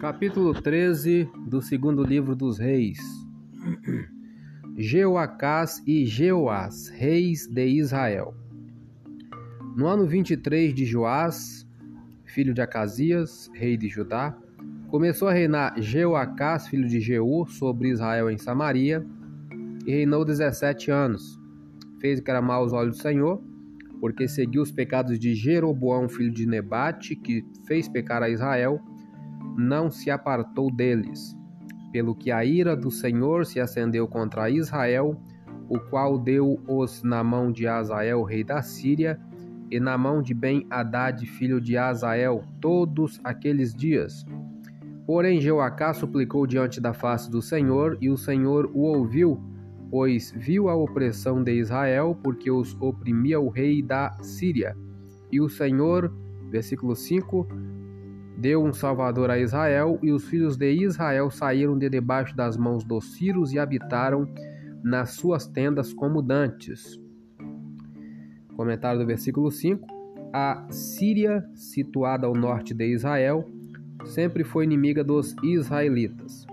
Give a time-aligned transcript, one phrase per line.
[0.00, 2.98] Capítulo 13 do segundo livro dos reis.
[4.74, 8.34] Jeoacás e Jeoás, reis de Israel.
[9.76, 11.68] No ano 23 de Joás,
[12.24, 14.34] filho de Acasias, rei de Judá,
[14.88, 19.06] começou a reinar Jeoacás, filho de Jeú, sobre Israel em Samaria,
[19.86, 21.38] e reinou 17 anos.
[22.00, 23.49] Fez o que era mal aos olhos do Senhor,
[24.00, 28.80] porque seguiu os pecados de Jeroboão, filho de Nebate, que fez pecar a Israel,
[29.56, 31.36] não se apartou deles.
[31.92, 35.20] Pelo que a ira do Senhor se acendeu contra Israel,
[35.68, 39.20] o qual deu-os na mão de Azael, rei da Síria,
[39.70, 44.24] e na mão de Ben-Hadad, filho de Azael, todos aqueles dias.
[45.06, 49.40] Porém, Jeoacá suplicou diante da face do Senhor, e o Senhor o ouviu,
[49.90, 54.76] pois viu a opressão de Israel, porque os oprimia o rei da Síria.
[55.32, 56.12] E o Senhor,
[56.48, 57.46] versículo 5,
[58.38, 62.84] deu um salvador a Israel, e os filhos de Israel saíram de debaixo das mãos
[62.84, 64.28] dos sírios e habitaram
[64.82, 66.98] nas suas tendas como dantes.
[68.56, 69.86] Comentário do versículo 5.
[70.32, 73.44] A Síria, situada ao norte de Israel,
[74.04, 76.46] sempre foi inimiga dos israelitas.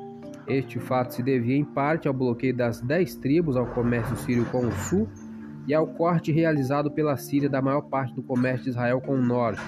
[0.48, 4.66] Este fato se devia em parte ao bloqueio das dez tribos ao comércio sírio com
[4.68, 5.08] o sul
[5.68, 9.22] e ao corte realizado pela Síria da maior parte do comércio de Israel com o
[9.22, 9.62] norte.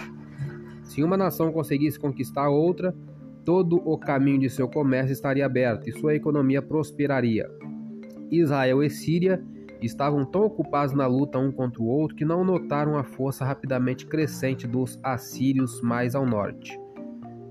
[0.83, 2.95] Se uma nação conseguisse conquistar outra,
[3.43, 7.49] todo o caminho de seu comércio estaria aberto e sua economia prosperaria.
[8.31, 9.43] Israel e Síria
[9.81, 14.05] estavam tão ocupados na luta um contra o outro que não notaram a força rapidamente
[14.05, 16.79] crescente dos assírios mais ao norte.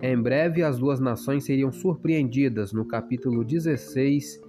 [0.00, 4.40] Em breve, as duas nações seriam surpreendidas no capítulo 16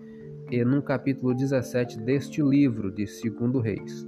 [0.51, 4.07] e no capítulo 17 deste livro de 2 Reis.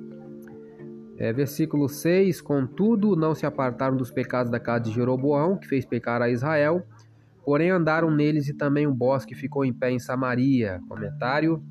[1.17, 5.83] É, versículo 6: Contudo, não se apartaram dos pecados da casa de Jeroboão, que fez
[5.83, 6.85] pecar a Israel,
[7.43, 10.79] porém andaram neles e também o bosque ficou em pé em Samaria.
[10.87, 11.63] Comentário.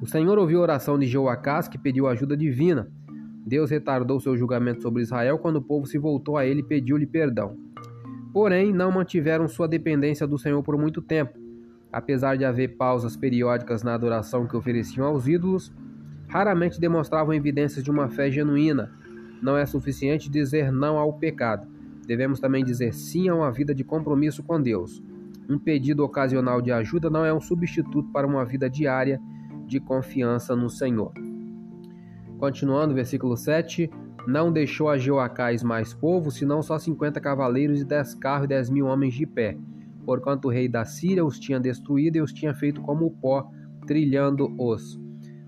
[0.00, 2.90] O Senhor ouviu a oração de Joacás, que pediu ajuda divina.
[3.46, 7.06] Deus retardou seu julgamento sobre Israel quando o povo se voltou a ele e pediu-lhe
[7.06, 7.56] perdão.
[8.32, 11.38] Porém, não mantiveram sua dependência do Senhor por muito tempo.
[11.92, 15.72] Apesar de haver pausas periódicas na adoração que ofereciam aos ídolos,
[16.26, 18.90] raramente demonstravam evidências de uma fé genuína.
[19.42, 21.68] Não é suficiente dizer não ao pecado.
[22.06, 25.02] Devemos também dizer sim a uma vida de compromisso com Deus.
[25.48, 29.20] Um pedido ocasional de ajuda não é um substituto para uma vida diária
[29.66, 31.12] de confiança no Senhor.
[32.38, 33.90] Continuando, versículo 7.
[34.26, 38.70] Não deixou a Jeoacás mais povo, senão só cinquenta cavaleiros e dez carros e dez
[38.70, 39.56] mil homens de pé,
[40.04, 43.50] porquanto o rei da Síria os tinha destruído e os tinha feito como pó,
[43.86, 44.98] trilhando-os.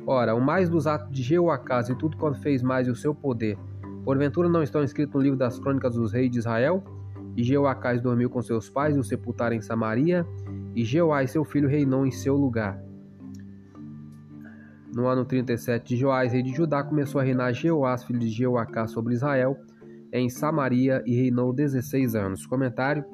[0.06, 3.14] Ora, o mais dos atos de Jeoacás e tudo quanto fez mais e o seu
[3.14, 3.58] poder,
[4.04, 6.84] porventura não estão escritos no livro das crônicas dos reis de Israel?
[7.36, 10.26] E Jeoacás dormiu com seus pais e o sepultaram em Samaria,
[10.74, 12.80] e Jeoás seu filho reinou em seu lugar.
[14.96, 18.92] No ano 37 de Joás, rei de Judá, começou a reinar Jeoás, filho de Jeoacás,
[18.92, 19.54] sobre Israel,
[20.10, 22.46] em Samaria, e reinou 16 anos.
[22.46, 23.04] Comentário: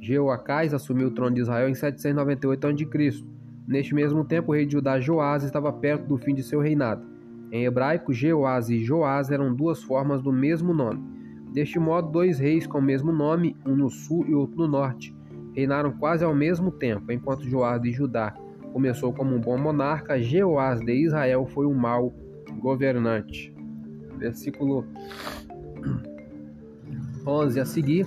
[0.00, 3.26] Jeoacás assumiu o trono de Israel em 798 a.C.
[3.68, 7.06] Neste mesmo tempo, o rei de Judá, Joás, estava perto do fim de seu reinado.
[7.52, 11.04] Em hebraico, Jeoás e Joás eram duas formas do mesmo nome.
[11.52, 15.14] Deste modo, dois reis com o mesmo nome, um no sul e outro no norte,
[15.54, 17.12] reinaram quase ao mesmo tempo.
[17.12, 18.34] Enquanto Joás de Judá
[18.74, 22.12] começou como um bom monarca, Jeoás de Israel foi um mau
[22.58, 23.54] governante.
[24.18, 24.84] Versículo
[27.24, 28.04] 11 a seguir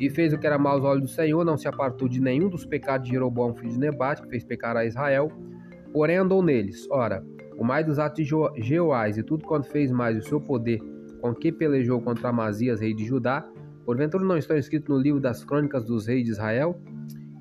[0.00, 2.48] e fez o que era mal aos olhos do Senhor, não se apartou de nenhum
[2.48, 5.30] dos pecados de Jeroboão, filho de Nebate, que fez pecar a Israel,
[5.92, 6.84] porém andou neles.
[6.90, 7.24] Ora,
[7.56, 10.80] o mais dos atos de Jeoás e tudo quanto fez mais o seu poder,
[11.20, 13.48] com que pelejou contra Amazias, rei de Judá,
[13.86, 16.76] porventura não estão escritos no livro das crônicas dos reis de Israel?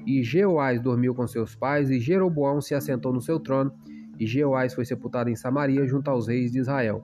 [0.06, 3.72] E Jeoás dormiu com seus pais, e Jeroboão se assentou no seu trono,
[4.20, 7.04] e Jeoás foi sepultado em Samaria junto aos reis de Israel.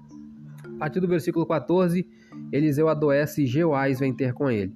[0.76, 2.08] A partir do versículo 14,
[2.52, 4.74] Eliseu adoece e Jeoás vem ter com ele.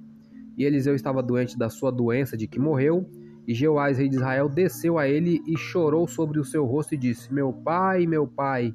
[0.56, 3.08] E Eliseu estava doente da sua doença de que morreu.
[3.46, 6.98] E Jeoás, rei de Israel, desceu a ele e chorou sobre o seu rosto e
[6.98, 8.74] disse: Meu pai, meu pai,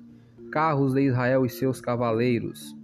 [0.51, 2.75] carros de Israel e seus cavaleiros.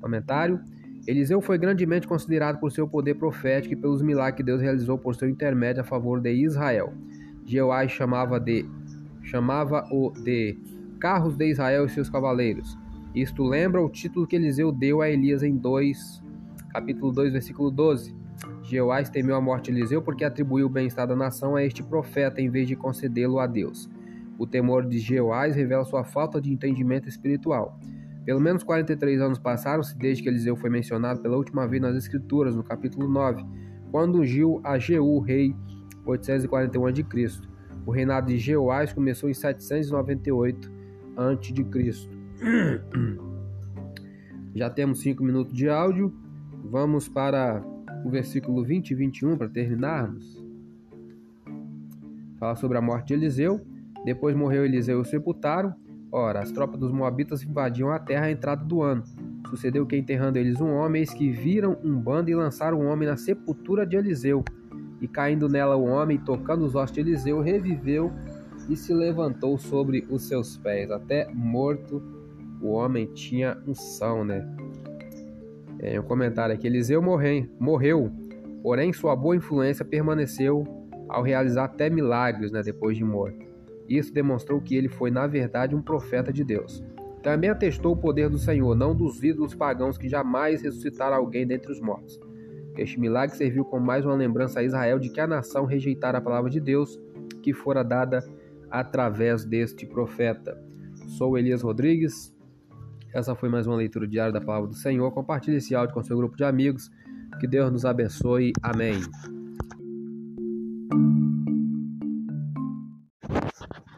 [0.00, 0.60] Comentário:
[1.06, 5.14] Eliseu foi grandemente considerado por seu poder profético e pelos milagres que Deus realizou por
[5.14, 6.92] seu intermédio a favor de Israel.
[7.44, 8.68] Jeoás chamava de
[9.22, 10.58] chamava-o de
[10.98, 12.76] carros de Israel e seus cavaleiros.
[13.14, 16.22] Isto lembra o título que Eliseu deu a Elias em 2,
[16.70, 18.14] capítulo 2, versículo 12.
[18.62, 22.40] Jeoás temeu a morte de Eliseu porque atribuiu o bem-estar da nação a este profeta
[22.40, 23.88] em vez de concedê-lo a Deus.
[24.38, 27.78] O temor de Jeoás revela sua falta de entendimento espiritual.
[28.26, 32.56] Pelo menos 43 anos passaram-se desde que Eliseu foi mencionado pela última vez nas Escrituras,
[32.56, 33.46] no capítulo 9,
[33.92, 35.54] quando ungiu a Jeú, rei
[36.04, 37.40] 841 a.C.
[37.86, 40.72] O reinado de Jeoás começou em 798
[41.16, 42.08] a.C.
[44.56, 46.12] Já temos 5 minutos de áudio.
[46.64, 47.62] Vamos para
[48.04, 50.44] o versículo 20 e 21 para terminarmos.
[52.40, 53.64] Fala sobre a morte de Eliseu.
[54.04, 55.85] Depois morreu Eliseu e o sepultaram.
[56.18, 59.04] Ora, as tropas dos Moabitas invadiam a terra à entrada do ano.
[59.50, 63.06] Sucedeu que, enterrando eles um homem, eis que viram um bando e lançaram um homem
[63.06, 64.42] na sepultura de Eliseu.
[64.98, 68.10] E caindo nela o homem, tocando os ossos de Eliseu, reviveu
[68.66, 70.90] e se levantou sobre os seus pés.
[70.90, 72.02] Até morto,
[72.62, 74.48] o homem tinha unção, né?
[75.80, 78.10] É, um comentário aqui: Eliseu morreu, morreu,
[78.62, 80.64] porém sua boa influência permaneceu
[81.10, 83.45] ao realizar até milagres né, depois de morto.
[83.88, 86.82] Isso demonstrou que ele foi, na verdade, um profeta de Deus.
[87.22, 91.72] Também atestou o poder do Senhor, não dos ídolos pagãos que jamais ressuscitaram alguém dentre
[91.72, 92.20] os mortos.
[92.76, 96.20] Este milagre serviu como mais uma lembrança a Israel de que a nação rejeitara a
[96.20, 97.00] palavra de Deus
[97.42, 98.24] que fora dada
[98.70, 100.60] através deste profeta.
[101.16, 102.34] Sou Elias Rodrigues.
[103.14, 105.10] Essa foi mais uma leitura diária da palavra do Senhor.
[105.12, 106.90] Compartilhe esse áudio com seu grupo de amigos.
[107.40, 108.52] Que Deus nos abençoe.
[108.62, 109.00] Amém.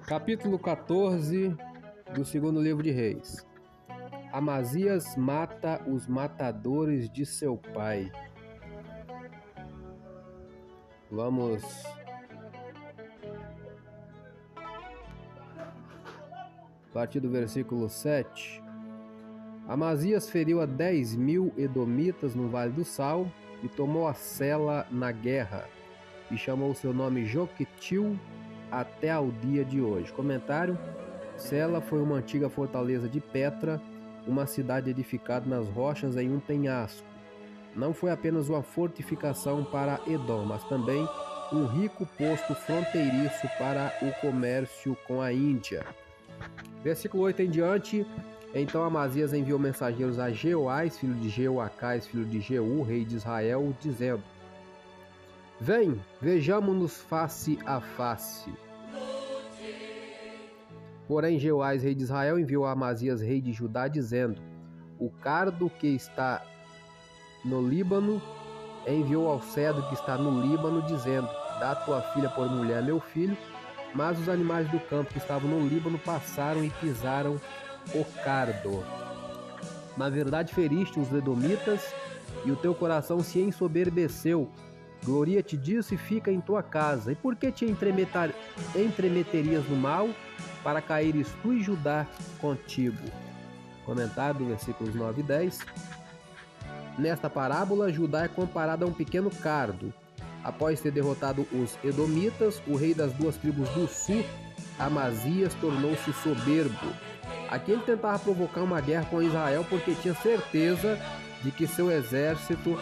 [0.08, 1.54] Capítulo 14
[2.14, 3.46] do segundo livro de Reis.
[4.32, 8.10] Amazias mata os matadores de seu pai.
[11.10, 11.62] Vamos
[16.88, 18.62] a partir do versículo 7.
[19.68, 23.30] Amazias feriu a dez mil edomitas no Vale do Sal
[23.62, 25.68] e tomou a Sela na guerra,
[26.30, 28.18] e chamou seu nome Joquetil
[28.70, 30.12] até ao dia de hoje.
[30.12, 30.78] Comentário:
[31.36, 33.80] Sela foi uma antiga fortaleza de Petra,
[34.26, 37.08] uma cidade edificada nas rochas em um penhasco
[37.78, 41.08] não foi apenas uma fortificação para Edom, mas também
[41.52, 45.86] um rico posto fronteiriço para o comércio com a Índia.
[46.82, 48.06] Versículo 8 em diante.
[48.54, 53.72] Então Amazias enviou mensageiros a Jeoás, filho de Jeoacás, filho de Jeú, rei de Israel,
[53.80, 54.22] dizendo:
[55.60, 58.52] Vem, vejamo-nos face a face.
[61.08, 64.40] Porém, Jeoás, rei de Israel, enviou a Amazias, rei de Judá, dizendo:
[64.98, 66.44] O cardo que está
[67.44, 68.22] no Líbano,
[68.86, 71.28] enviou ao cedro que está no Líbano, dizendo:
[71.58, 73.36] Dá tua filha por mulher, meu filho.
[73.94, 77.40] Mas os animais do campo que estavam no Líbano passaram e pisaram
[77.94, 78.84] o cardo.
[79.96, 81.92] Na verdade, feriste os edomitas
[82.44, 84.50] e o teu coração se ensoberbeceu.
[85.04, 87.12] Gloria-te disso e fica em tua casa.
[87.12, 90.08] E por que te entremeterias no mal?
[90.62, 92.06] Para caíres tu e Judá
[92.40, 93.08] contigo.
[93.84, 95.60] Comentário do versículos 9 e 10.
[96.98, 99.94] Nesta parábola, Judá é comparado a um pequeno cardo.
[100.42, 104.24] Após ter derrotado os Edomitas, o rei das duas tribos do sul,
[104.78, 106.92] Amazias, tornou-se soberbo.
[107.50, 110.98] Aqui ele tentava provocar uma guerra com Israel porque tinha certeza
[111.42, 112.78] de que seu exército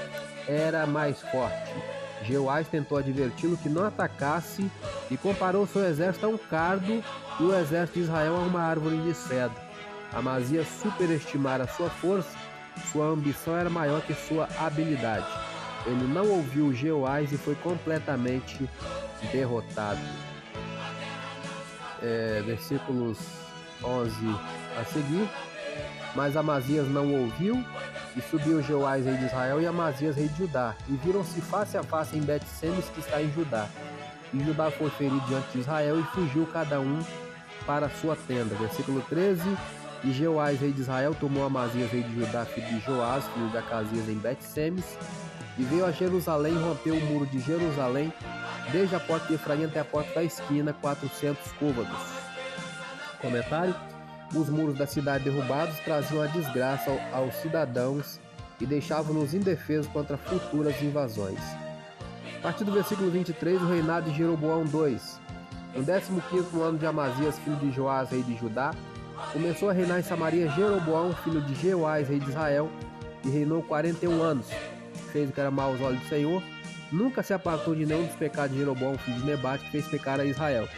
[0.48, 1.95] era mais forte.
[2.22, 4.70] Jeoás tentou adverti-lo que não atacasse
[5.10, 7.02] e comparou seu exército a um cardo
[7.38, 9.60] e o exército de Israel a uma árvore de cedro.
[10.12, 12.46] Amazias superestimara sua força
[12.92, 15.26] sua ambição era maior que sua habilidade.
[15.86, 18.68] Ele não ouviu Jeoás e foi completamente
[19.32, 20.00] derrotado.
[22.02, 23.18] É, versículos
[23.82, 24.14] 11
[24.78, 25.28] a seguir.
[26.14, 27.62] Mas Amazias não ouviu,
[28.16, 31.82] e subiu Jeoás, rei de Israel, e Amazias, rei de Judá, e viram-se face a
[31.82, 33.68] face em Bet-Semes, que está em Judá.
[34.32, 36.98] E Judá foi ferido diante de Israel, e fugiu cada um
[37.66, 38.54] para sua tenda.
[38.54, 39.42] Versículo 13
[40.02, 43.58] e Jeoás, rei de Israel, tomou Amazias, rei de Judá, filho de Joás, filho de
[43.58, 44.84] Acasias, em Bet-Semes,
[45.58, 48.12] e veio a Jerusalém e rompeu o muro de Jerusalém,
[48.72, 51.98] desde a porta de Efraim até a porta da esquina, 400 côvados.
[53.20, 53.74] Comentário:
[54.34, 58.20] Os muros da cidade derrubados traziam a desgraça aos cidadãos
[58.60, 61.40] e deixavam-nos indefesos contra futuras invasões.
[62.38, 64.98] A partir do versículo 23, o reinado de Jeroboão II.
[65.74, 68.72] No 15 ano de Amazias, filho de Joás, rei de Judá,
[69.32, 72.70] Começou a reinar em Samaria Jeroboão, filho de Jeoás, rei de Israel,
[73.24, 74.46] e reinou 41 anos.
[75.10, 76.42] Fez o que era mal aos olhos do Senhor.
[76.92, 80.20] Nunca se apartou de nenhum dos pecados de Jeroboão, filho de Nebate, que fez pecar
[80.20, 80.68] a Israel.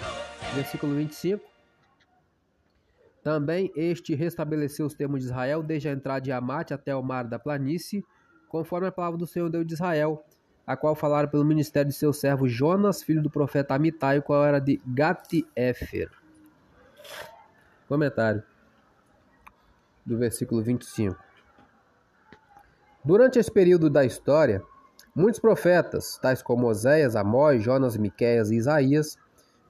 [0.54, 1.47] Versículo 25.
[3.22, 7.24] Também este restabeleceu os termos de Israel, desde a entrada de Amate até o mar
[7.24, 8.04] da planície,
[8.48, 10.24] conforme a palavra do Senhor Deus de Israel,
[10.66, 14.58] a qual falaram pelo ministério de seu servo Jonas, filho do profeta Amitai, qual era
[14.58, 16.10] de Gati-Efer.
[17.88, 18.42] Comentário
[20.04, 21.16] do versículo 25.
[23.04, 24.62] Durante esse período da história,
[25.14, 29.16] muitos profetas, tais como Oséias, Amós, Jonas, Miqueias e Isaías,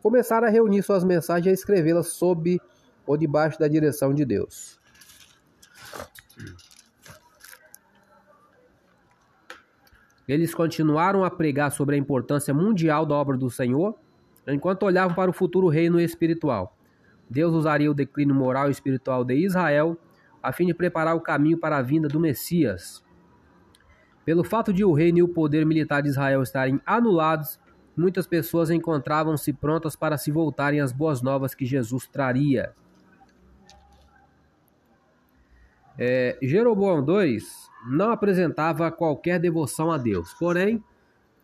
[0.02, 2.60] começaram a reunir suas mensagens e a escrevê-las sob
[3.08, 4.78] ou debaixo da direção de Deus.
[10.28, 13.98] Eles continuaram a pregar sobre a importância mundial da obra do Senhor,
[14.46, 16.76] enquanto olhavam para o futuro reino espiritual.
[17.30, 19.98] Deus usaria o declínio moral e espiritual de Israel
[20.42, 23.02] a fim de preparar o caminho para a vinda do Messias.
[24.24, 27.58] Pelo fato de o reino e o poder militar de Israel estarem anulados,
[27.96, 32.74] muitas pessoas encontravam-se prontas para se voltarem às boas novas que Jesus traria.
[35.98, 37.38] É, Jeroboão II
[37.90, 40.82] não apresentava qualquer devoção a Deus, porém,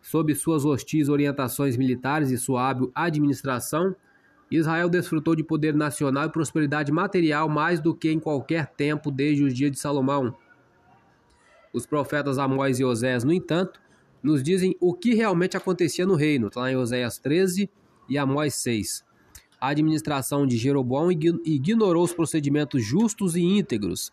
[0.01, 3.93] sob suas hostis orientações militares e sua hábil administração,
[4.49, 9.43] Israel desfrutou de poder nacional e prosperidade material mais do que em qualquer tempo desde
[9.43, 10.33] os dias de Salomão.
[11.73, 13.81] Os profetas Amós e Osés, no entanto,
[14.23, 17.69] nos dizem o que realmente acontecia no reino, está lá em Oséias 13
[18.07, 19.03] e Amós 6.
[19.59, 24.11] A administração de Jeroboão ignorou os procedimentos justos e íntegros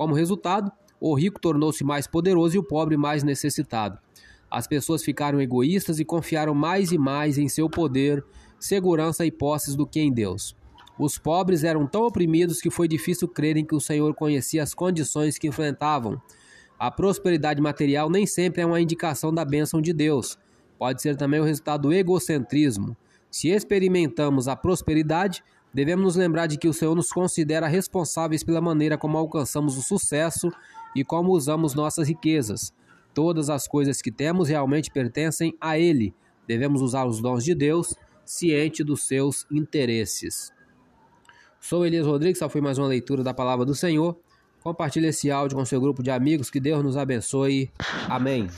[0.00, 3.98] como resultado, o rico tornou-se mais poderoso e o pobre mais necessitado.
[4.50, 8.24] As pessoas ficaram egoístas e confiaram mais e mais em seu poder,
[8.58, 10.56] segurança e posses do que em Deus.
[10.98, 15.36] Os pobres eram tão oprimidos que foi difícil crerem que o Senhor conhecia as condições
[15.36, 16.18] que enfrentavam.
[16.78, 20.38] A prosperidade material nem sempre é uma indicação da bênção de Deus.
[20.78, 22.96] Pode ser também o resultado do egocentrismo.
[23.30, 28.60] Se experimentamos a prosperidade, Devemos nos lembrar de que o Senhor nos considera responsáveis pela
[28.60, 30.50] maneira como alcançamos o sucesso
[30.94, 32.72] e como usamos nossas riquezas.
[33.14, 36.14] Todas as coisas que temos realmente pertencem a Ele.
[36.46, 40.52] Devemos usar os dons de Deus, ciente dos seus interesses.
[41.60, 44.18] Sou Elias Rodrigues, essa foi mais uma leitura da palavra do Senhor.
[44.62, 46.50] Compartilhe esse áudio com seu grupo de amigos.
[46.50, 47.70] Que Deus nos abençoe.
[48.08, 48.48] Amém.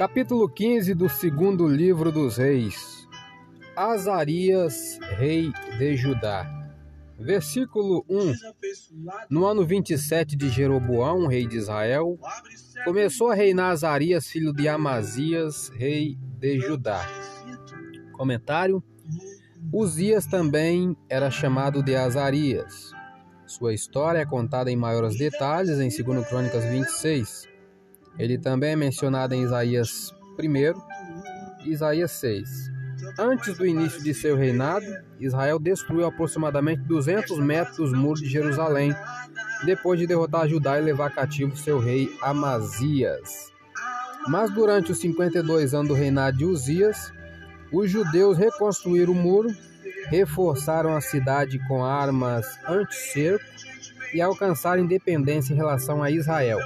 [0.00, 3.06] Capítulo 15 do segundo livro dos reis.
[3.76, 6.50] Azarias, rei de Judá.
[7.18, 8.32] Versículo 1.
[9.28, 12.18] No ano 27 de Jeroboão, rei de Israel,
[12.82, 17.06] começou a reinar Azarias, filho de Amazias, rei de Judá.
[18.12, 18.82] Comentário:
[19.70, 22.90] Uzias também era chamado de Azarias.
[23.46, 27.49] Sua história é contada em maiores detalhes em 2 Crônicas 26.
[28.20, 30.54] Ele também é mencionado em Isaías 1
[31.64, 32.70] e Isaías 6.
[33.18, 34.84] Antes do início de seu reinado,
[35.18, 38.94] Israel destruiu aproximadamente 200 metros dos muros de Jerusalém,
[39.64, 43.50] depois de derrotar Judá e levar cativo seu rei Amazias.
[44.28, 47.10] Mas durante os 52 anos do reinado de Uzias,
[47.72, 49.48] os judeus reconstruíram o muro,
[50.08, 53.44] reforçaram a cidade com armas anti-cerco
[54.12, 56.58] e alcançaram independência em relação a Israel.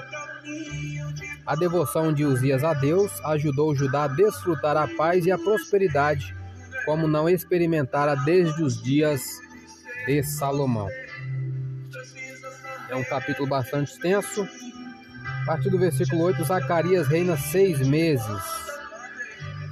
[1.46, 6.34] A devoção de Uzias a Deus ajudou Judá a desfrutar a paz e a prosperidade,
[6.86, 9.20] como não experimentara desde os dias
[10.06, 10.88] de Salomão.
[12.88, 14.48] É um capítulo bastante extenso.
[15.42, 18.64] A partir do versículo 8, Zacarias reina seis meses.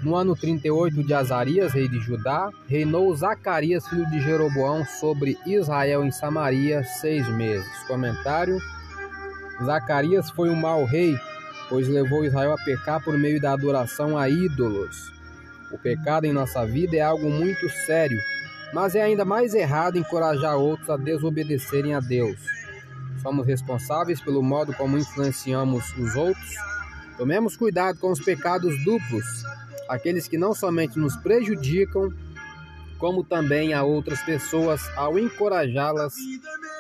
[0.03, 6.05] No ano 38 de Azarias, rei de Judá, reinou Zacarias, filho de Jeroboão, sobre Israel
[6.05, 7.67] em Samaria seis meses.
[7.87, 8.59] Comentário:
[9.65, 11.17] Zacarias foi um mau rei
[11.73, 15.11] pois levou Israel a pecar por meio da adoração a ídolos.
[15.71, 18.21] O pecado em nossa vida é algo muito sério,
[18.75, 22.39] mas é ainda mais errado encorajar outros a desobedecerem a Deus.
[23.23, 26.55] Somos responsáveis pelo modo como influenciamos os outros.
[27.17, 29.25] Tomemos cuidado com os pecados duplos,
[29.89, 32.13] aqueles que não somente nos prejudicam,
[32.99, 36.17] como também a outras pessoas ao encorajá-las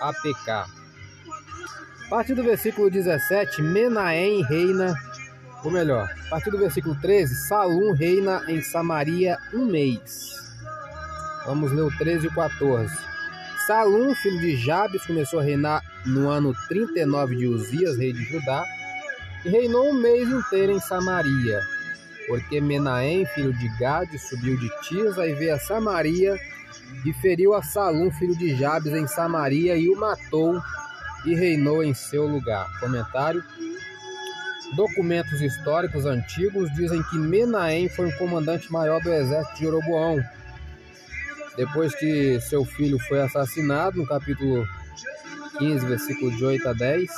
[0.02, 0.81] a pecar.
[2.12, 4.94] Partir do versículo 17, Menahem reina,
[5.64, 10.34] ou melhor, a partir do versículo 13, Salum reina em Samaria um mês.
[11.46, 12.94] Vamos ler o 13 e o 14.
[13.66, 18.62] Salum, filho de Jabes, começou a reinar no ano 39 de Uzias, rei de Judá,
[19.46, 21.62] e reinou um mês inteiro em Samaria.
[22.26, 26.38] Porque Menahem, filho de Gade, subiu de Tisa e veio a Samaria
[27.06, 30.60] e feriu a Salum, filho de Jabes, em Samaria e o matou
[31.24, 32.68] e reinou em seu lugar.
[32.80, 33.42] Comentário:
[34.74, 40.22] Documentos históricos antigos dizem que Menahem foi um comandante maior do exército de Jeroboão.
[41.56, 44.66] Depois que seu filho foi assassinado, no capítulo
[45.58, 47.10] 15, versículo de 8 a 10,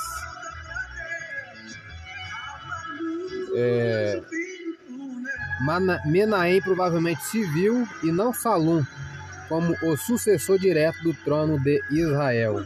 [3.56, 4.22] é,
[6.04, 8.84] Menahem provavelmente se viu e não Salum
[9.48, 12.64] como o sucessor direto do trono de Israel.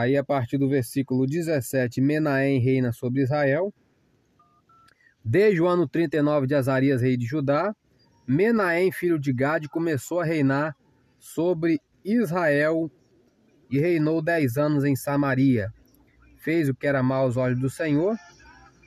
[0.00, 3.70] Aí a partir do versículo 17, Menahem reina sobre Israel.
[5.22, 7.76] Desde o ano 39 de Azarias, rei de Judá,
[8.26, 10.74] Menahem, filho de Gade, começou a reinar
[11.18, 12.90] sobre Israel
[13.70, 15.70] e reinou dez anos em Samaria.
[16.38, 18.16] Fez o que era mal aos olhos do Senhor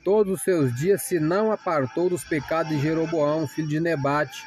[0.04, 4.44] todos os seus dias, se não apartou dos pecados de Jeroboão, filho de Nebate,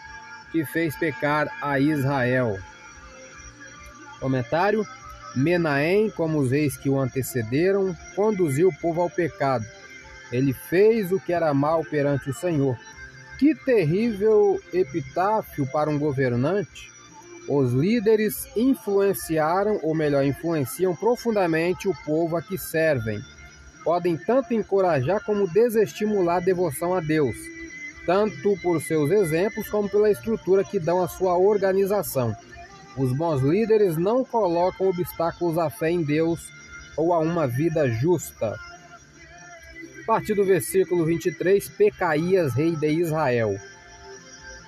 [0.52, 2.60] que fez pecar a Israel.
[4.20, 4.86] Comentário:
[5.38, 9.66] Menahem, como os reis que o antecederam, conduziu o povo ao pecado.
[10.32, 12.78] Ele fez o que era mal perante o Senhor.
[13.38, 16.92] Que terrível epitáfio para um governante!
[17.48, 23.22] Os líderes influenciaram, ou melhor, influenciam profundamente o povo a que servem.
[23.84, 27.38] Podem tanto encorajar como desestimular a devoção a Deus,
[28.06, 32.36] tanto por seus exemplos como pela estrutura que dão à sua organização.
[32.98, 36.52] Os bons líderes não colocam obstáculos à fé em Deus
[36.98, 38.58] ou a uma vida justa.
[40.02, 43.56] A partir do versículo 23, Pecaías, rei de Israel.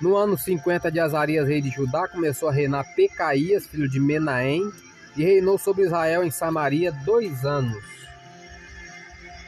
[0.00, 4.70] No ano 50 de Azarias, rei de Judá, começou a reinar Pecaías, filho de Menahem,
[5.16, 7.82] e reinou sobre Israel em Samaria dois anos.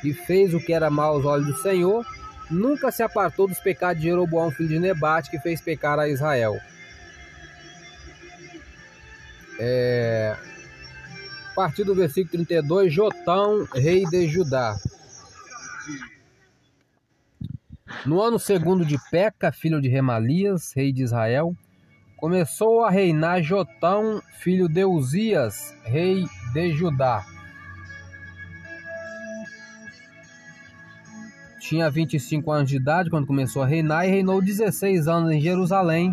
[0.02, 2.04] E fez o que era mal aos olhos do Senhor,
[2.50, 6.58] nunca se apartou dos pecados de Jeroboão, filho de Nebate, que fez pecar a Israel.
[9.64, 10.36] É...
[11.52, 14.76] A partir do versículo 32, Jotão, rei de Judá.
[18.04, 21.54] No ano segundo de Peca, filho de Remalias, rei de Israel,
[22.16, 27.24] começou a reinar Jotão, filho de Uzias, rei de Judá.
[31.60, 36.12] Tinha 25 anos de idade quando começou a reinar e reinou 16 anos em Jerusalém,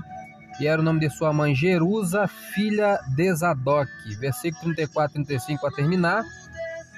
[0.60, 3.90] e era o nome de sua mãe Jerusa, filha de Zadok.
[4.20, 6.24] Versículo 34 e 35 a terminar.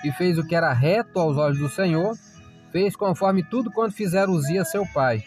[0.03, 2.17] E fez o que era reto aos olhos do Senhor,
[2.71, 5.23] fez conforme tudo quanto fizeram Uzia seu pai.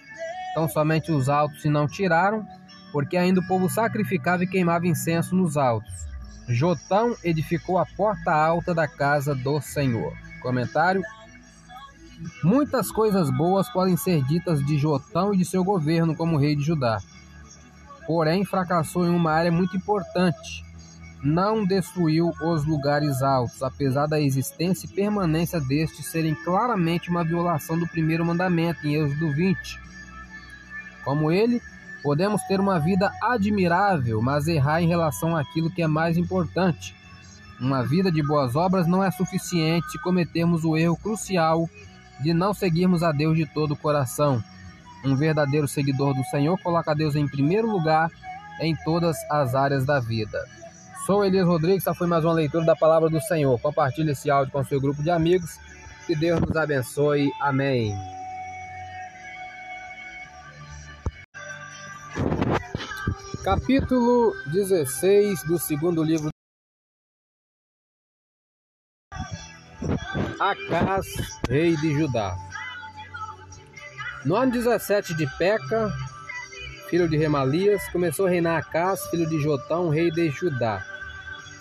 [0.51, 2.45] Então somente os altos se não tiraram,
[2.93, 5.93] porque ainda o povo sacrificava e queimava incenso nos altos.
[6.49, 10.13] Jotão edificou a porta alta da casa do Senhor.
[10.43, 11.03] Comentário:
[12.43, 16.63] Muitas coisas boas podem ser ditas de Jotão e de seu governo como rei de
[16.63, 16.99] Judá.
[18.07, 20.65] Porém, fracassou em uma área muito importante,
[21.23, 27.79] não destruiu os lugares altos, apesar da existência e permanência destes serem claramente uma violação
[27.79, 29.81] do primeiro mandamento em Êxodo 20.
[31.03, 31.63] Como ele,
[32.03, 36.95] podemos ter uma vida admirável, mas errar em relação àquilo que é mais importante.
[37.59, 41.69] Uma vida de boas obras não é suficiente se cometermos o erro crucial
[42.21, 44.45] de não seguirmos a Deus de todo o coração.
[45.05, 48.11] Um verdadeiro seguidor do Senhor coloca Deus em primeiro lugar
[48.61, 50.43] em todas as áreas da vida.
[51.05, 53.61] Sou Elias Rodrigues, essa foi mais uma leitura da palavra do Senhor.
[53.61, 55.59] Compartilhe esse áudio com seu grupo de amigos.
[56.07, 57.31] Que Deus nos abençoe.
[57.41, 57.95] Amém.
[63.45, 66.31] Capítulo 16 do segundo livro.
[70.41, 71.07] Acas,
[71.47, 72.35] rei de Judá.
[74.25, 75.93] No ano 17 de Peca,
[76.89, 80.85] filho de Remalias, começou a reinar Acas, filho de Jotão, rei de Judá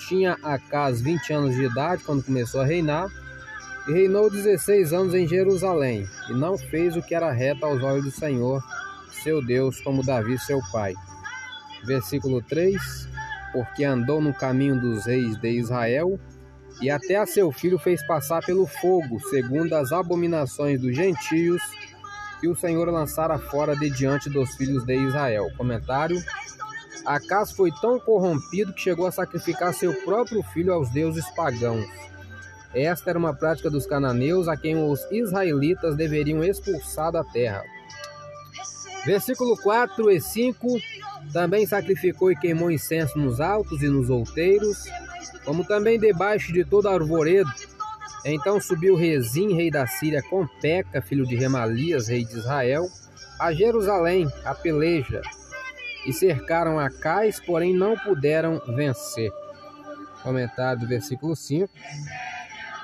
[0.08, 3.10] tinha Acas 20 anos de idade quando começou a reinar,
[3.88, 8.06] e reinou 16 anos em Jerusalém, e não fez o que era reto aos olhos
[8.06, 8.63] do Senhor,
[9.23, 10.93] seu Deus, como Davi, seu pai.
[11.86, 12.80] Versículo 3:
[13.52, 16.19] Porque andou no caminho dos reis de Israel,
[16.82, 21.62] e até a seu filho fez passar pelo fogo, segundo as abominações dos gentios,
[22.43, 25.47] que o Senhor lançara fora de diante dos filhos de Israel.
[25.56, 26.21] Comentário
[27.06, 31.86] Acas foi tão corrompido que chegou a sacrificar seu próprio filho aos deuses pagãos.
[32.75, 37.63] Esta era uma prática dos cananeus a quem os israelitas deveriam expulsar da terra.
[39.06, 40.67] Versículo 4 e 5:
[41.32, 44.84] Também sacrificou e queimou incenso nos altos e nos outeiros,
[45.45, 47.49] como também debaixo de todo arvoredo.
[48.26, 52.88] Então subiu Rezim, rei da Síria, com Peca, filho de Remalias, rei de Israel,
[53.40, 55.22] a Jerusalém, a peleja
[56.06, 59.32] e cercaram a Cais, porém não puderam vencer.
[60.22, 61.70] Comentário do versículo 5.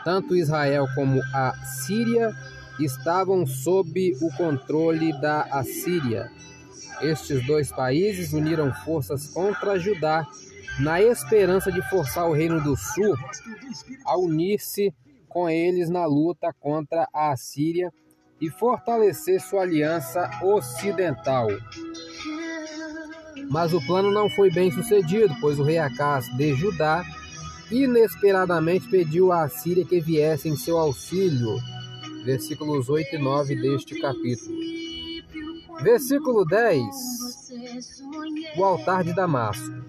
[0.03, 2.33] Tanto Israel como a Síria
[2.79, 6.29] estavam sob o controle da Assíria.
[7.01, 10.25] Estes dois países uniram forças contra Judá,
[10.79, 13.15] na esperança de forçar o reino do sul
[14.05, 14.93] a unir-se
[15.29, 17.93] com eles na luta contra a Assíria
[18.41, 21.47] e fortalecer sua aliança ocidental.
[23.49, 27.03] Mas o plano não foi bem sucedido, pois o rei Acas de Judá
[27.71, 31.57] inesperadamente pediu à Síria que viesse em seu auxílio.
[32.25, 34.55] Versículos 8 e 9 deste capítulo.
[35.81, 36.85] Versículo 10.
[38.57, 39.88] O altar de Damasco.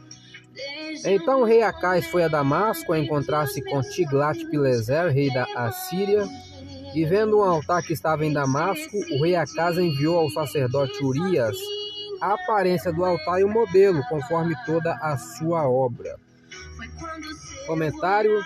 [1.05, 6.29] Então o rei Acais foi a Damasco a encontrar-se com Tiglat-Pileser, rei da Assíria,
[6.95, 11.57] e vendo um altar que estava em Damasco, o rei Acas enviou ao sacerdote Urias
[12.21, 16.17] a aparência do altar e o modelo, conforme toda a sua obra.
[17.67, 18.39] Comentário: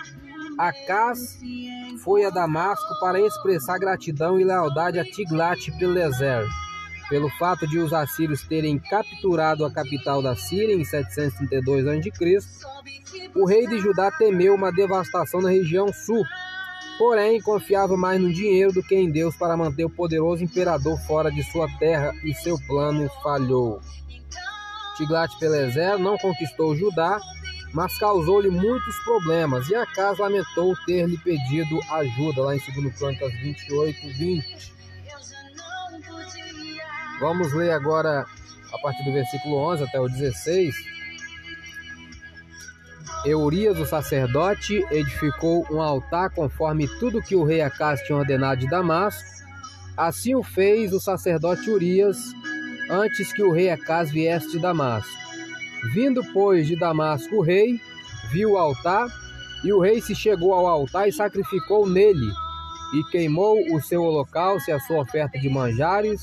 [0.57, 1.39] Acas
[2.03, 6.45] foi a Damasco para expressar gratidão e lealdade a Tiglat-Pileser,
[7.09, 12.39] pelo fato de os assírios terem capturado a capital da Síria em 732 a.C.
[13.35, 16.23] O rei de Judá temeu uma devastação na região sul,
[16.97, 21.31] porém confiava mais no dinheiro do que em Deus para manter o poderoso imperador fora
[21.31, 23.81] de sua terra e seu plano falhou.
[24.97, 27.19] Tiglat-Pileser não conquistou Judá,
[27.73, 34.07] mas causou-lhe muitos problemas, e Acas lamentou ter-lhe pedido ajuda, lá em 2 Crônicas 28,
[34.17, 34.74] 20.
[37.19, 38.25] Vamos ler agora
[38.73, 40.75] a partir do versículo 11 até o 16.
[43.25, 48.69] Eurias, o sacerdote, edificou um altar conforme tudo que o rei Acas tinha ordenado de
[48.69, 49.23] Damasco.
[49.97, 52.17] Assim o fez o sacerdote Urias,
[52.89, 55.11] antes que o rei Acas viesse de Damasco.
[55.93, 57.79] Vindo, pois, de Damasco o rei,
[58.31, 59.07] viu o altar,
[59.63, 62.29] e o rei se chegou ao altar e sacrificou nele,
[62.93, 66.21] e queimou o seu holocausto e a sua oferta de manjares,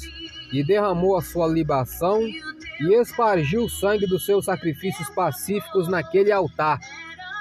[0.53, 6.79] e derramou a sua libação, e espargiu o sangue dos seus sacrifícios pacíficos naquele altar.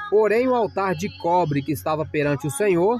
[0.09, 2.99] Porém, o altar de cobre que estava perante o Senhor,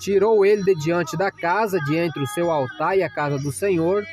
[0.00, 3.52] tirou ele de diante da casa, de entre o seu altar e a casa do
[3.52, 4.04] Senhor,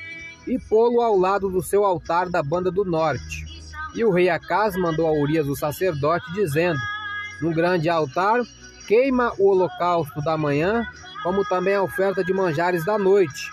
[0.48, 3.54] e pô-lo ao lado do seu altar da banda do norte
[3.96, 6.80] e o rei Acas mandou a Urias o sacerdote, dizendo:
[7.42, 8.42] No grande altar,
[8.88, 10.86] queima o holocausto da manhã,
[11.22, 13.52] como também a oferta de manjares da noite,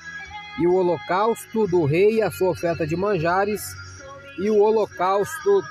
[0.59, 3.63] e o holocausto do rei a sua oferta de manjares,
[4.39, 5.63] e o holocausto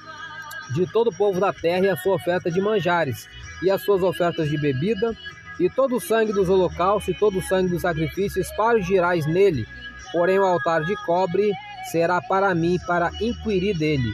[0.73, 3.27] de todo o povo da terra e a sua oferta de manjares,
[3.61, 5.15] e as suas ofertas de bebida,
[5.59, 9.67] e todo o sangue dos holocaustos e todo o sangue dos sacrifícios espargirás nele,
[10.11, 11.51] porém o altar de cobre
[11.91, 14.13] será para mim para inquirir dele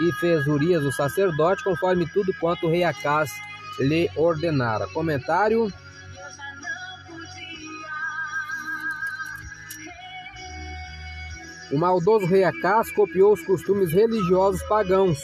[0.00, 3.30] e fez Urias o sacerdote, conforme tudo quanto o rei Acás
[3.80, 4.86] lhe ordenara.
[4.88, 5.72] Comentário.
[11.72, 15.18] O maldoso rei Acás copiou os costumes religiosos pagãos,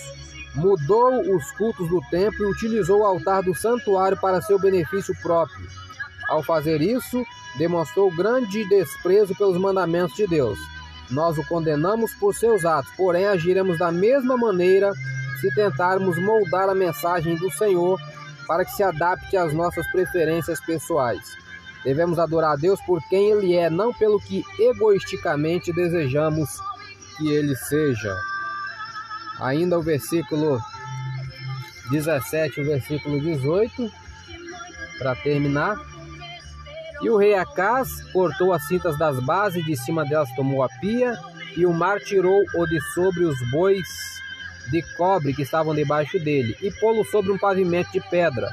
[0.55, 5.67] mudou os cultos do templo e utilizou o altar do santuário para seu benefício próprio.
[6.29, 7.25] Ao fazer isso,
[7.57, 10.59] demonstrou grande desprezo pelos mandamentos de Deus.
[11.11, 14.93] Nós o condenamos por seus atos, porém agiremos da mesma maneira
[15.41, 18.01] se tentarmos moldar a mensagem do Senhor
[18.47, 21.21] para que se adapte às nossas preferências pessoais.
[21.85, 26.49] Devemos adorar a Deus por quem Ele é, não pelo que egoisticamente desejamos
[27.17, 28.17] que Ele seja.
[29.41, 30.61] Ainda o versículo
[31.91, 33.91] 17 o versículo 18,
[34.99, 35.77] para terminar.
[37.03, 41.19] E o rei Acás cortou as cintas das bases, de cima delas tomou a pia,
[41.57, 43.87] e o mar tirou o de sobre os bois
[44.71, 48.49] de cobre que estavam debaixo dele, e pô-lo sobre um pavimento de pedra.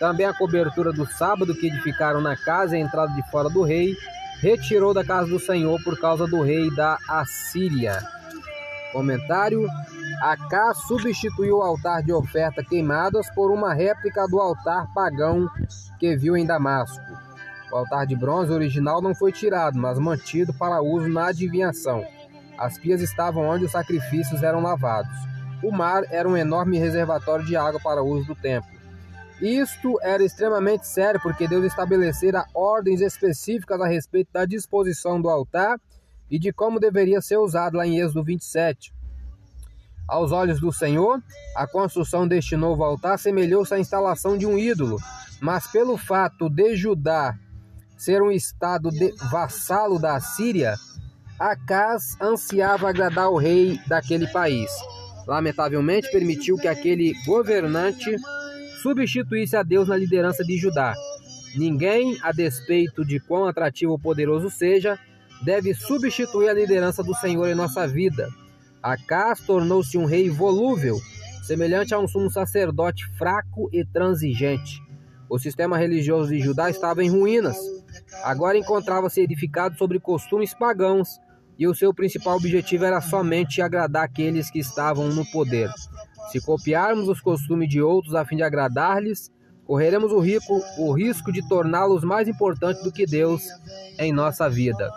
[0.00, 3.62] Também a cobertura do sábado que edificaram na casa e a entrada de fora do
[3.62, 3.94] rei,
[4.40, 8.02] retirou da casa do Senhor por causa do rei da Assíria.
[8.92, 9.68] Comentário:
[10.22, 15.46] Acá substituiu o altar de oferta queimadas por uma réplica do altar pagão
[15.98, 17.04] que viu em Damasco.
[17.70, 22.02] O altar de bronze original não foi tirado, mas mantido para uso na adivinhação.
[22.58, 25.12] As pias estavam onde os sacrifícios eram lavados.
[25.62, 28.79] O mar era um enorme reservatório de água para uso do templo.
[29.40, 35.80] Isto era extremamente sério porque Deus estabelecera ordens específicas a respeito da disposição do altar
[36.30, 38.92] e de como deveria ser usado lá em Êxodo 27.
[40.06, 41.22] Aos olhos do Senhor,
[41.56, 44.96] a construção deste novo altar semelhou-se à instalação de um ídolo,
[45.40, 47.38] mas pelo fato de Judá
[47.96, 48.90] ser um estado
[49.30, 50.74] vassalo da Síria,
[51.38, 54.70] Acas ansiava agradar o rei daquele país.
[55.26, 58.14] Lamentavelmente, permitiu que aquele governante
[58.82, 60.94] substituísse a Deus na liderança de Judá.
[61.54, 64.98] Ninguém, a despeito de quão atrativo ou poderoso seja,
[65.44, 68.28] deve substituir a liderança do Senhor em nossa vida.
[68.82, 70.96] Acas tornou-se um rei volúvel,
[71.42, 74.80] semelhante a um sumo sacerdote fraco e transigente.
[75.28, 77.56] O sistema religioso de Judá estava em ruínas.
[78.24, 81.20] Agora encontrava-se edificado sobre costumes pagãos,
[81.58, 85.70] e o seu principal objetivo era somente agradar aqueles que estavam no poder.
[86.30, 89.32] Se copiarmos os costumes de outros a fim de agradar-lhes,
[89.64, 93.42] correremos o, rico, o risco de torná-los mais importantes do que Deus
[93.98, 94.90] em nossa vida.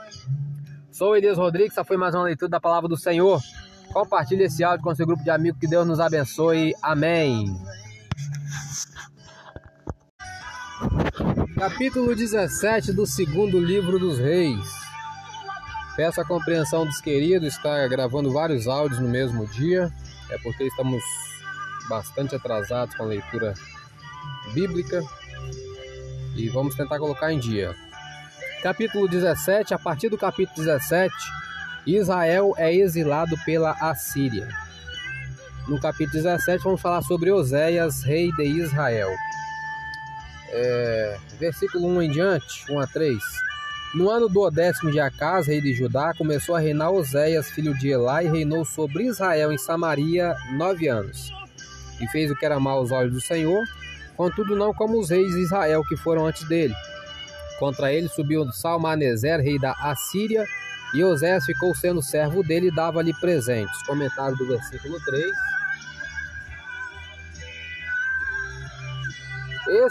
[0.92, 3.42] Sou Elias Rodrigues, essa foi mais uma leitura da palavra do Senhor.
[3.92, 6.76] Compartilhe esse áudio com seu grupo de amigos, que Deus nos abençoe.
[6.82, 7.46] Amém.
[11.58, 14.68] Capítulo 17 do segundo livro dos Reis.
[15.96, 19.92] Peço a compreensão dos queridos, está gravando vários áudios no mesmo dia,
[20.30, 21.04] é porque estamos
[21.90, 23.54] bastante atrasados com a leitura
[24.54, 25.02] bíblica
[26.36, 27.76] e vamos tentar colocar em dia.
[28.62, 31.14] Capítulo 17, a partir do capítulo 17,
[31.86, 34.48] Israel é exilado pela Assíria.
[35.68, 39.14] No capítulo 17, vamos falar sobre Oséias, rei de Israel
[40.54, 43.18] é, versículo 1 em diante, 1 a 3.
[43.94, 47.90] No ano do décimo de Acas, rei de Judá, começou a reinar Oséias, filho de
[47.90, 51.32] Elá, e reinou sobre Israel em Samaria nove anos.
[52.02, 53.64] E fez o que era mal aos olhos do Senhor,
[54.18, 56.74] contudo não como os reis de Israel que foram antes dele.
[57.60, 60.44] Contra ele subiu Salmaneser, rei da Assíria,
[60.96, 63.84] e Oséias ficou sendo servo dele e dava-lhe presentes.
[63.84, 65.53] Comentário do versículo 3.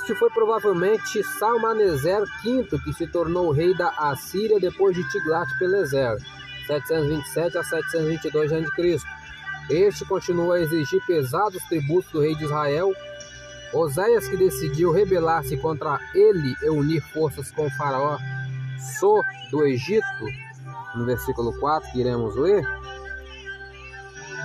[0.03, 6.19] Este foi provavelmente Salmaneser V, que se tornou rei da Assíria depois de Tiglat-Pileser,
[6.67, 8.97] 727 a 722 a.C.
[9.71, 12.93] Este continuou a exigir pesados tributos do rei de Israel.
[13.73, 18.19] Oséias, que decidiu rebelar-se contra ele e unir forças com o faraó
[18.99, 20.27] So do Egito,
[20.97, 22.65] no versículo 4 que iremos ler,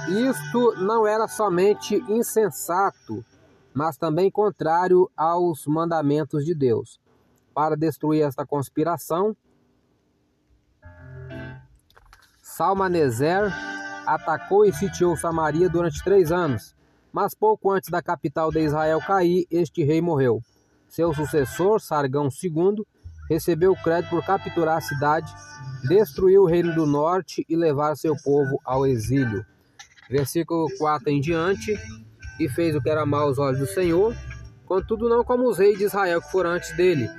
[0.08, 3.26] isto não era somente insensato,
[3.78, 7.00] mas também contrário aos mandamentos de Deus.
[7.54, 9.38] Para destruir esta conspiração,
[12.42, 13.54] Salmaneser
[14.04, 16.76] atacou e sitiou Samaria durante três anos,
[17.14, 20.42] mas pouco antes da capital de Israel cair, este rei morreu.
[20.90, 22.84] Seu sucessor, Sargão II,
[23.30, 25.32] recebeu crédito por capturar a cidade,
[25.88, 29.46] destruir o reino do norte e levar seu povo ao exílio.
[30.10, 31.78] Versículo 4 em diante
[32.40, 34.16] e fez o que era mal aos olhos do Senhor,
[34.66, 37.10] contudo não como os reis de Israel que foram antes dele.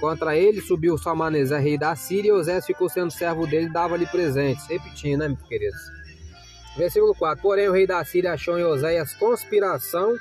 [0.00, 4.06] Contra ele subiu Salmaneser, rei da Síria, e Osés ficou sendo servo dele e dava-lhe
[4.06, 4.66] presentes.
[4.66, 5.80] Repetindo, né, meus queridos?
[6.76, 7.42] Versículo 4.
[7.42, 10.14] Porém, o rei da Síria achou em Oséias conspiração,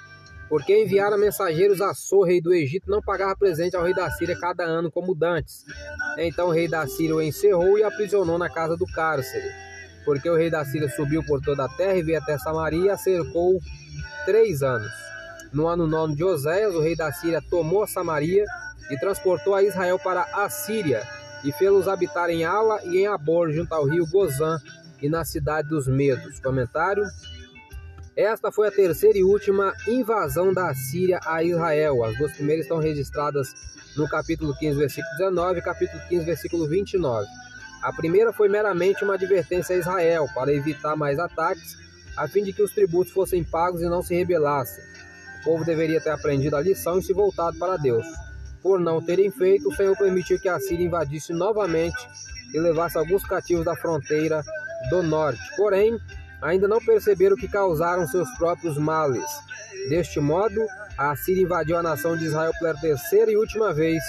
[0.47, 4.39] porque enviaram mensageiros a Sor, rei do Egito, não pagava presente ao rei da Síria
[4.39, 5.65] cada ano, como dantes.
[6.17, 9.49] Então o rei da Síria o encerrou e aprisionou na casa do cárcere.
[10.05, 12.97] Porque o rei da Síria subiu por toda a terra e veio até Samaria e
[12.97, 13.59] cercou
[14.25, 14.91] três anos.
[15.53, 18.45] No ano nono de Oséias, o rei da Síria tomou Samaria
[18.91, 21.01] e transportou a Israel para a Síria
[21.43, 24.57] e fê-los habitar em Ala e em Abor, junto ao rio Gozã
[25.01, 26.39] e na cidade dos Medos.
[26.39, 27.03] Comentário.
[28.17, 32.03] Esta foi a terceira e última invasão da Síria a Israel.
[32.03, 33.53] As duas primeiras estão registradas
[33.95, 37.27] no capítulo 15, versículo 19 e capítulo 15, versículo 29.
[37.83, 41.77] A primeira foi meramente uma advertência a Israel para evitar mais ataques
[42.17, 44.83] a fim de que os tributos fossem pagos e não se rebelassem.
[45.41, 48.05] O povo deveria ter aprendido a lição e se voltado para Deus.
[48.61, 52.07] Por não terem feito, o Senhor permitiu que a Síria invadisse novamente
[52.53, 54.41] e levasse alguns cativos da fronteira
[54.89, 55.39] do norte.
[55.55, 55.99] Porém,
[56.41, 59.25] ainda não perceberam que causaram seus próprios males.
[59.89, 60.65] Deste modo,
[60.97, 64.01] a Síria invadiu a nação de Israel pela terceira e última vez.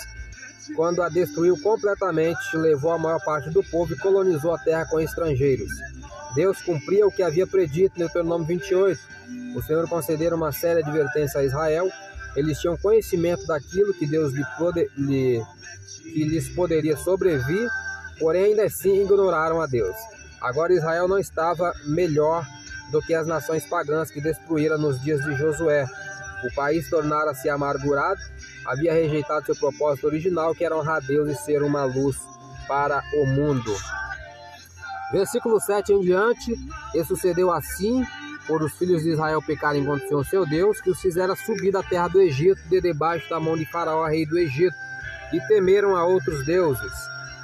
[0.75, 4.99] Quando a destruiu completamente, levou a maior parte do povo e colonizou a terra com
[4.99, 5.69] estrangeiros.
[6.37, 9.01] Deus cumpria o que havia predito Deuteronômio 28.
[9.57, 11.91] O Senhor concedera uma séria advertência a Israel.
[12.37, 15.43] Eles tinham conhecimento daquilo que Deus lhe poder, lhe,
[16.03, 17.67] que lhes poderia sobrevir,
[18.19, 19.97] porém ainda assim ignoraram a Deus.
[20.39, 22.47] Agora Israel não estava melhor
[22.93, 25.87] do que as nações pagãs que destruíram nos dias de Josué.
[26.45, 28.21] O país tornara-se amargurado,
[28.67, 32.19] havia rejeitado seu propósito original, que era honrar Deus e ser uma luz
[32.69, 33.75] para o mundo.
[35.13, 36.55] Versículo 7 em diante,
[36.95, 38.05] e sucedeu assim,
[38.47, 41.73] por os filhos de Israel pecarem contra o Senhor seu Deus, que os fizera subir
[41.73, 44.75] da terra do Egito, de debaixo da mão de Faraó, rei do Egito,
[45.33, 46.93] e temeram a outros deuses,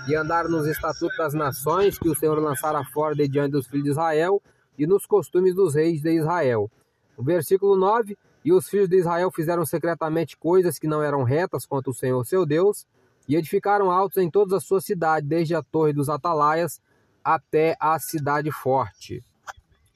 [0.09, 3.85] e andaram nos estatutos das nações que o Senhor lançara fora de diante dos filhos
[3.85, 4.43] de Israel,
[4.79, 6.71] e nos costumes dos reis de Israel.
[7.17, 11.65] O versículo 9, e os filhos de Israel fizeram secretamente coisas que não eram retas
[11.65, 12.87] contra o Senhor seu Deus,
[13.29, 16.81] e edificaram altos em todas as suas cidades, desde a torre dos atalaias,
[17.25, 19.25] até a cidade forte.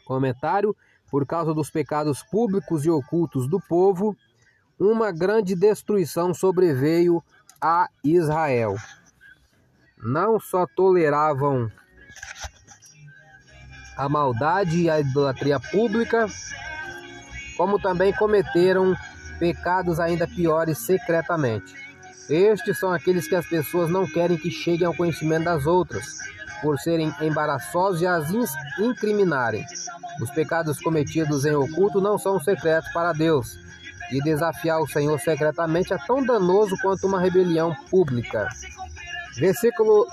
[0.04, 0.76] Comentário:
[1.10, 4.16] Por causa dos pecados públicos e ocultos do povo,
[4.78, 7.22] uma grande destruição sobreveio
[7.60, 8.76] a Israel.
[9.96, 11.70] Não só toleravam
[13.96, 16.26] a maldade e a idolatria pública,
[17.56, 18.94] como também cometeram
[19.38, 21.74] pecados ainda piores secretamente.
[22.28, 26.18] Estes são aqueles que as pessoas não querem que cheguem ao conhecimento das outras,
[26.62, 28.30] por serem embaraçosos e as
[28.78, 29.64] incriminarem.
[30.20, 33.58] Os pecados cometidos em oculto não são secretos para Deus,
[34.10, 38.48] e desafiar o Senhor secretamente é tão danoso quanto uma rebelião pública.
[39.36, 40.06] Versículo.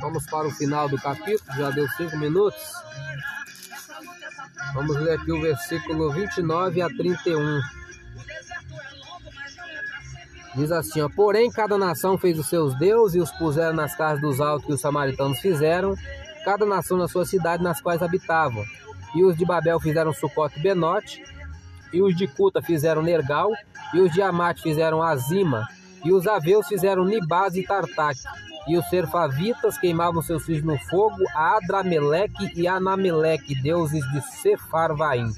[0.00, 2.62] Vamos para o final do capítulo, já deu cinco minutos.
[4.74, 7.60] Vamos ler aqui o versículo 29 a 31.
[10.58, 14.20] Diz assim: ó, Porém, cada nação fez os seus deuses e os puseram nas casas
[14.20, 15.94] dos altos que os samaritanos fizeram,
[16.44, 18.64] cada nação na sua cidade nas quais habitavam.
[19.14, 21.22] E os de Babel fizeram Sucote e Benote,
[21.92, 23.52] e os de Cuta fizeram Nergal,
[23.94, 25.64] e os de Amate fizeram Azima,
[26.04, 28.20] e os Aveus fizeram Nibaz e Tartaque,
[28.66, 35.30] e os Serfavitas queimavam seus filhos no fogo, a Adrameleque e Anameleque, deuses de Sefarvaim.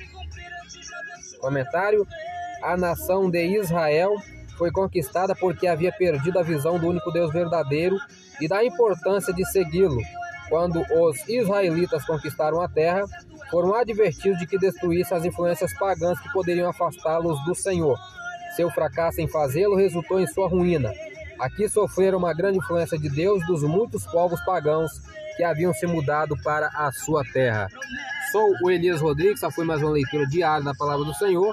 [1.41, 2.07] Comentário:
[2.63, 4.17] A nação de Israel
[4.61, 7.97] foi conquistada porque havia perdido a visão do único Deus verdadeiro
[8.43, 10.03] e da importância de segui-lo.
[10.51, 13.07] Quando os israelitas conquistaram a terra,
[13.51, 17.99] foram advertidos de que destruísse as influências pagãs que poderiam afastá-los do Senhor.
[18.55, 20.93] Seu fracasso em fazê-lo resultou em sua ruína.
[21.39, 24.91] Aqui sofreram uma grande influência de Deus dos muitos povos pagãos
[25.39, 27.67] que haviam se mudado para a sua terra.
[28.31, 31.51] Sou o Elias Rodrigues, essa foi mais uma leitura diária da palavra do Senhor.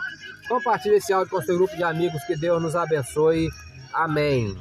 [0.48, 3.50] Compartilhe esse áudio com seu grupo de amigos, que Deus nos abençoe.
[3.94, 4.56] Amém.